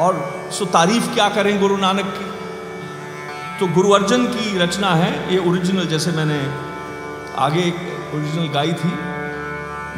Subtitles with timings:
[0.00, 2.30] और सो तारीफ़ क्या करें गुरु नानक की?
[3.60, 6.54] तो गुरु अर्जन की रचना है ये ओरिजिनल जैसे मैंने
[7.38, 8.90] आगे एक ओरिजिनल गाई थी।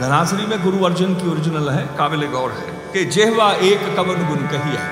[0.01, 4.37] धनासरी में गुरु अर्जन की ओरिजिनल है। काबिल गौर है। कि जेहवा एक कवन गुण
[4.37, 4.83] कहिया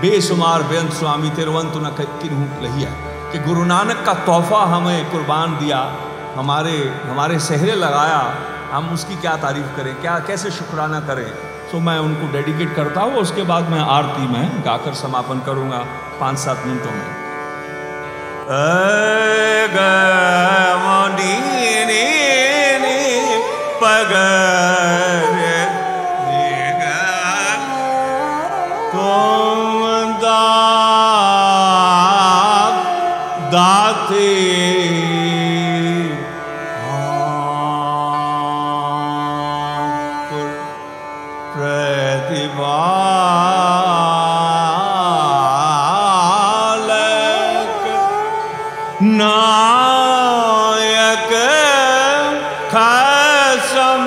[0.00, 2.90] बेसुमार बेअंत स्वामी तिरवंत न किन्हू लहिया
[3.32, 5.96] कि गुरु नानक का तोहफा हमें कुर्बान दिया
[6.34, 8.34] हमारे हमारे सहरे लगाया
[8.72, 11.51] हम उसकी क्या तारीफ़ करें क्या कैसे शुक्राना करें?
[11.72, 15.78] तो मैं उनको डेडिकेट करता हूँ, उसके बाद मैं आरती में गाकर समापन करूँगा,
[16.20, 17.06] पाँच सात मिनटों में।
[23.82, 24.10] पग
[49.02, 50.52] नायक
[52.72, 54.04] खसम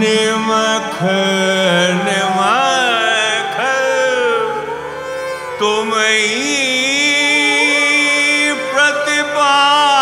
[0.00, 0.96] निमख
[2.06, 3.58] निमख
[5.60, 5.92] तुम
[8.72, 9.99] प्रतिपालो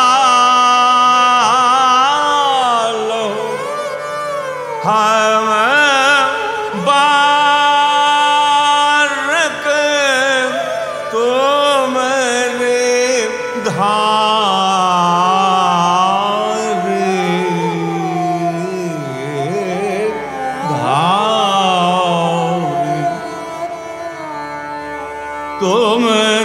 [25.61, 26.05] तुम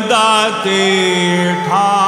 [0.09, 0.81] दाते
[1.65, 2.02] ठाकुर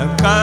[0.00, 0.39] गुण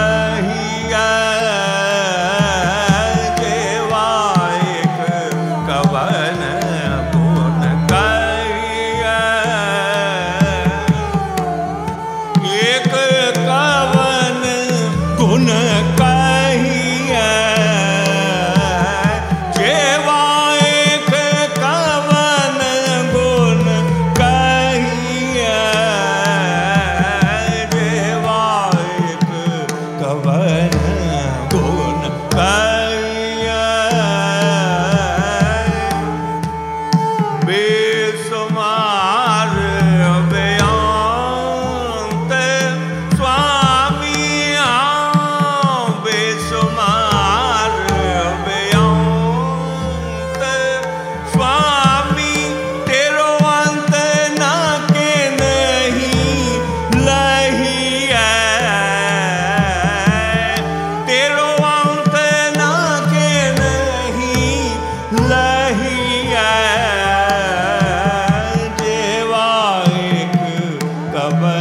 [71.27, 71.56] कवन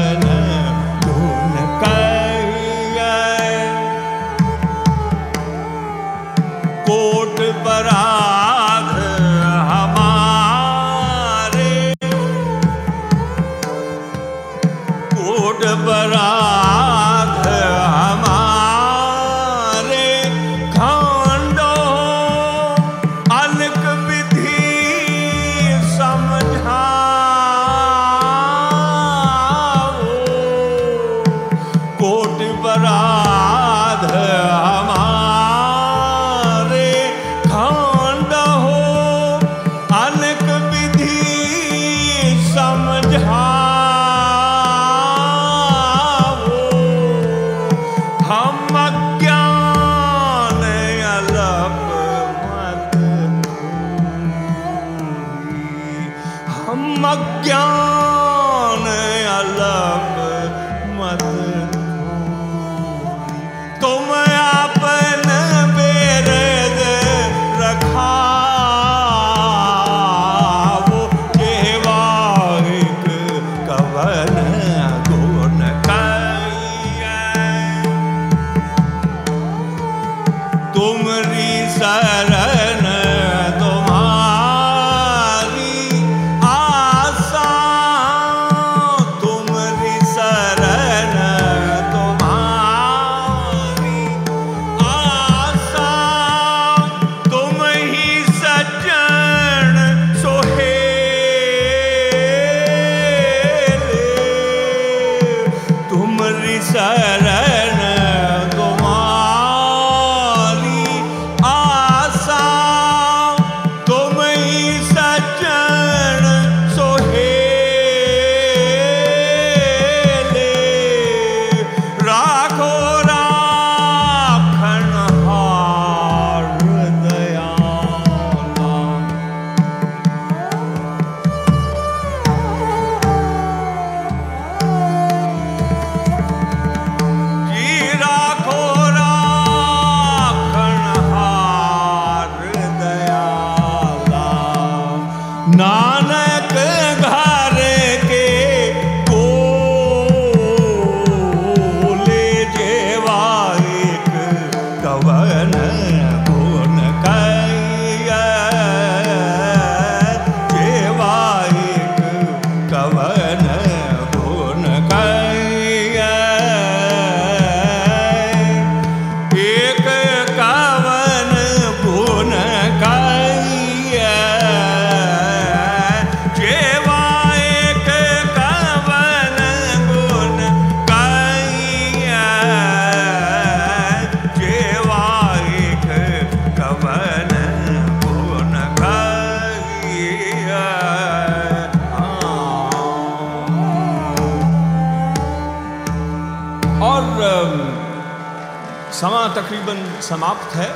[198.96, 200.70] समा तकरीबन समाप्त है।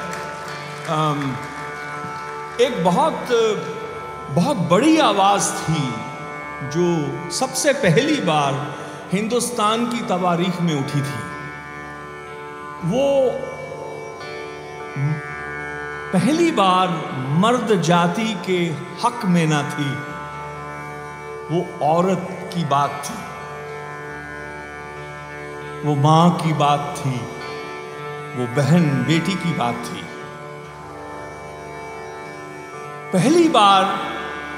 [2.61, 3.29] एक बहुत
[4.31, 5.83] बहुत बड़ी आवाज़ थी
[6.75, 6.87] जो
[7.33, 8.53] सबसे पहली बार
[9.13, 11.21] हिंदुस्तान की तवारीख में उठी थी।
[12.87, 13.07] वो
[16.13, 16.89] पहली बार
[17.41, 18.61] मर्द जाति के
[19.03, 19.91] हक में ना थी,
[21.51, 22.25] वो औरत
[22.55, 23.19] की बात थी।
[25.85, 27.17] वो माँ की बात थी।
[28.31, 30.03] वो बहन बेटी की बात थी।
[33.13, 33.85] पहली बार,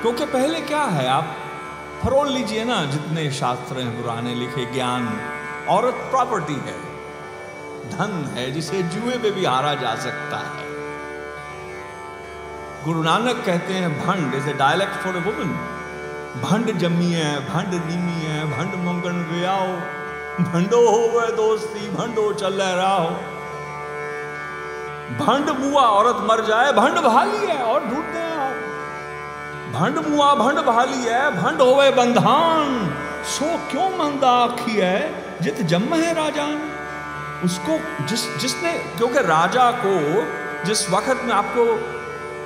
[0.03, 1.37] क्योंकि पहले क्या है, आप
[2.03, 5.21] फरोल लीजिए ना, जितने शास्त्र हैं, पुराने लिखे ज्ञान,
[5.69, 6.77] औरत प्रॉपर्टी है,
[7.91, 10.71] धन है, जिसे जुए पे भी हारा जा सकता है।
[12.85, 15.59] गुरु नानक कहते हैं, bhand is a dialect for a woman
[16.43, 19.69] भंड जमी है, भंड नीमी है, भंड मंगन गयाओ
[20.45, 23.32] भंडो हो वह दोस्ती, भंडो चल रहा हो।
[25.11, 28.73] भंड मुआ औरत मर जाए, भंड भाली है और ढूंढते हैं आप।
[29.75, 32.95] भंड मुआ, भंड भाली है, भंड होवे बंधान।
[33.25, 35.25] सो क्यों मंदा आखी है?
[35.43, 36.73] जित जम है राजान।
[37.45, 40.23] उसको जिस, जिसने, क्योंकि राजा को
[40.65, 41.93] जिस वक्त में आपको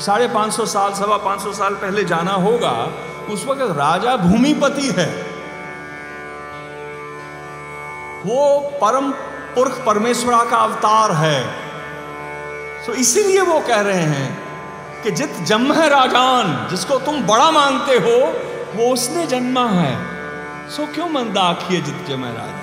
[0.01, 2.93] साढ़े पाँच सौ साल, सवा पाँच सौ साल पहले जाना होगा,
[3.31, 5.23] उस वक्त राजा भूमिपति है।
[8.27, 9.11] वो परम
[9.55, 11.66] पुरख परमेश्वरा का अवतार है।
[12.87, 14.47] तो इसीलिए वो कह रहे हैं
[15.03, 18.33] कि जित जन्म है राजान जिसको तुम बड़ा मानते हो,
[18.75, 20.17] वो उसने जन्मा है।
[20.71, 22.63] सो क्यों मंदा आखिए जित जन्म है राजा?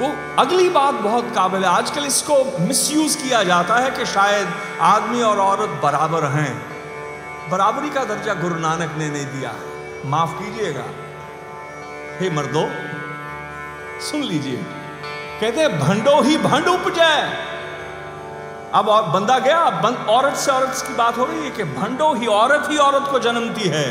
[0.00, 4.48] वो अगली बात बहुत काबिल है। आजकल इसको मिसयूज किया जाता है कि शायद
[4.80, 6.72] आदमी और औरत बराबर हैं।
[7.50, 9.54] बराबरी का दर्जा गुरु नानक ने नहीं दिया।
[10.06, 10.84] माफ़ कीजिएगा।
[12.20, 12.70] हे मर्दो,
[14.00, 14.56] सुन लीजिए।
[15.40, 17.51] कहते भंडो ही भंड उपजय
[18.74, 22.12] अब और बंदा गया बं, औरत से औरत की बात हो रही है कि भंडो
[22.14, 23.90] ही औरत ही औरत को जन्मती है।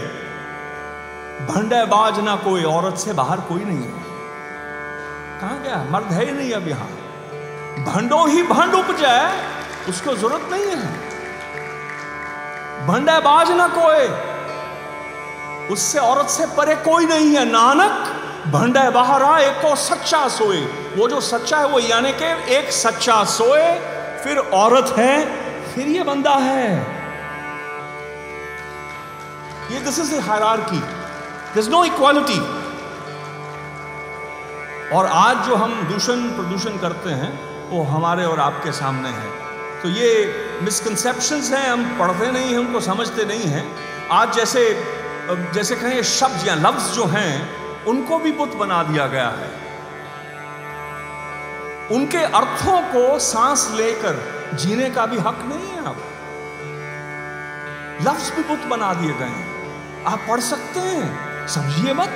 [1.48, 4.02] भंडे बाज ना कोई औरत से बाहर कोई नहीं है।
[5.42, 5.86] कहा गया?
[5.92, 6.88] मर्द है ही नहीं अब यहाँ।
[7.86, 9.32] भंडो ही भंड उपजय
[9.90, 10.76] उसको ज़रूरत नहीं है।
[12.88, 14.08] भंडे बाज ना कोई
[15.68, 17.94] उससे औरत से परे कोई नहीं है। नानक
[18.48, 20.62] भंडे बहारा एक को सच्चा सोए।
[20.98, 23.68] वो जो सच्चा है वो यानी कि एक सच्चा सोए
[24.24, 25.14] फिर औरत है,
[25.74, 26.66] फिर ये बंदा है।
[29.72, 30.82] ये this is hierarchy
[31.54, 32.40] this no equality
[34.96, 37.32] और आज जो हम दूषण प्रदूषण करते हैं,
[37.70, 39.30] वो हमारे और आपके सामने है।
[39.82, 40.10] तो ये
[40.62, 43.66] मिसकंसेप्शंस हैं, हम पढ़ते नहीं हैं उनको समझते नहीं हैं।
[44.12, 44.64] आज जैसे
[45.54, 49.50] जैसे कहें, शब्द या लफ्ज जो हैं, उनको भी बुत बना दिया गया है।
[51.88, 55.98] उनके अर्थों को सांस लेकर जीने का भी हक नहीं है अब।
[58.02, 59.52] लफ्ज भी बुत बना दिए गए हैं।
[60.04, 62.10] आप पढ़ सकते हैं, समझिए मत।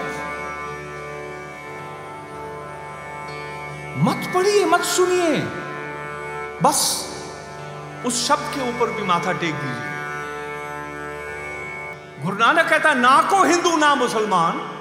[3.97, 5.37] मत पढ़िए, मत सुनिए।
[6.63, 7.05] बस
[8.05, 9.95] उस शब्द के ऊपर भी माथा टेक दीजिए।
[12.23, 14.74] गुरु नानक कहता, ना को हिंदू, ना मुसलमान।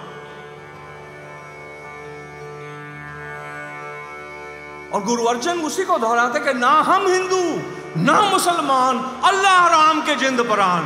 [4.94, 7.42] और गुरु अर्जन उसी को दोहराते कि ना हम हिंदू,
[8.02, 10.82] ना मुसलमान, अल्लाह राम के जिंद प्राण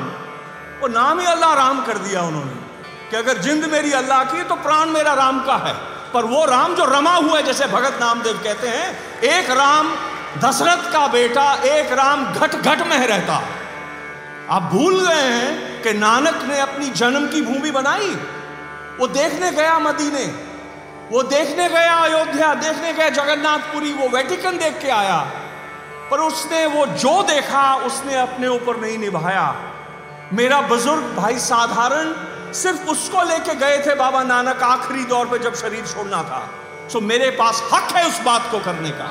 [0.81, 2.53] वो नाम ही अल्लाह राम कर दिया उन्होंने
[3.11, 5.75] कि अगर जिंद मेरी अल्लाह की तो प्राण मेरा राम का है।
[6.15, 9.91] पर वो राम जो रमा हुआ है, जैसे भगत नामदेव कहते हैं, एक राम
[10.39, 13.43] दशरथ का बेटा, एक राम घट घट में रहता।
[14.51, 18.15] आप भूल गए हैं कि नानक ने अपनी जन्म की भूमि बनाई।
[18.99, 20.48] वो देखने गया मदीने।
[21.11, 25.19] वो देखने गया अयोध्या, देखने गया जगन्नाथपुरी, वो वेटिकन देख के आया।
[26.11, 29.55] पर उसने वो जो देखा, उसने अपने ऊपर नहीं निभाया।
[30.33, 32.13] मेरा बुज़ुर्ग भाई साधारण
[32.53, 36.49] सिर्फ़ उसको लेके गए थे बाबा नानक आखिरी दौर पे जब शरीर छोड़ना था।
[36.93, 39.09] सो मेरे पास हक है उस बात को करने का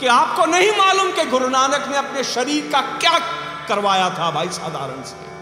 [0.00, 3.18] कि आपको नहीं मालूम कि गुरु नानक ने अपने शरीर का क्या
[3.68, 5.32] करवाया था भाई साधारण से।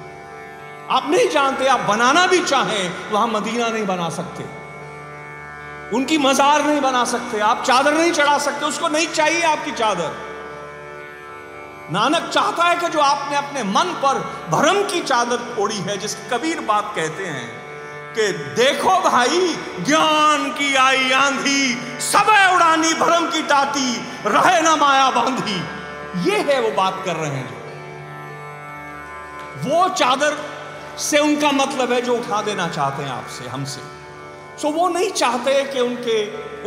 [0.90, 4.59] आप नहीं जानते, आप बनाना भी चाहें, वहाँ मदीना नहीं बना सकते।
[5.94, 10.11] उनकी मजार नहीं बना सकते, आप चादर नहीं चढ़ा सकते, उसको नहीं चाहिए आपकी चादर।
[11.92, 14.18] नानक चाहता है कि जो आपने अपने मन पर
[14.50, 17.61] भरम की चादर ओढ़ी है, जिसकी कबीर बात कहते हैं
[18.14, 25.11] कि देखो भाई, ज्ञान की आई आंधी, सब उड़ानी भरम की टाटी रहे ना माया
[25.11, 25.62] बांधी।
[26.30, 27.56] ये है वो बात कर रहे हैं जो।
[29.70, 30.37] वो चादर
[30.99, 34.00] से उनका मतलब है जो उठा देना चाहते हैं आपसे, हमसे।
[34.62, 36.16] सो वो नहीं चाहते कि उनके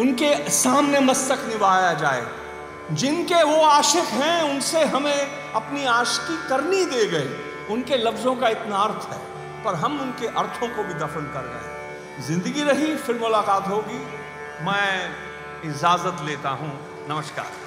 [0.02, 2.26] उनके सामने मस्तक निभाया जाए।
[2.92, 7.28] जिनके वो आशिक हैं, उनसे हमें अपनी आशिकी करनी दे गए।
[7.70, 9.20] उनके लफ्ज़ों का इतना अर्थ है,
[9.66, 14.00] पर हम उनके अर्थों को भी दफन कर गए ज़िंदगी रही, फिर मुलाकात होगी।
[14.66, 15.16] मैं
[15.66, 16.72] इजाज़त लेता हूँ।
[17.10, 17.63] नमस्कार।